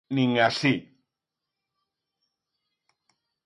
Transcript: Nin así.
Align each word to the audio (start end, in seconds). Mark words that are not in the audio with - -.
Nin 0.15 0.31
así. 0.47 0.73